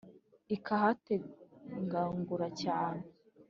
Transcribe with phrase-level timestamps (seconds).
[0.55, 3.03] Ikahatengagura cyane